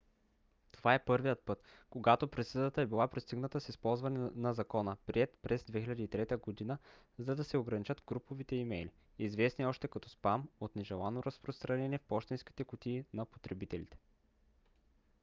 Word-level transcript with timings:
това 0.71 0.93
е 0.93 1.05
първият 1.05 1.41
път 1.45 1.63
когато 1.89 2.27
присъдата 2.27 2.81
е 2.81 2.85
била 2.85 3.07
постигната 3.07 3.59
с 3.61 3.69
използване 3.69 4.29
на 4.35 4.53
закона 4.53 4.97
приет 5.05 5.37
през 5.41 5.63
2003 5.63 6.67
г. 6.67 6.77
за 7.19 7.35
да 7.35 7.43
се 7.43 7.57
ограничат 7.57 8.03
груповите 8.07 8.55
имейли 8.55 8.91
известни 9.19 9.65
още 9.65 9.87
като 9.87 10.09
спам 10.09 10.47
от 10.59 10.75
нежелано 10.75 11.23
разпространение 11.23 11.97
в 11.97 12.01
пощенските 12.03 12.63
кутии 12.63 13.05
на 13.13 13.25
потребителите 13.25 13.97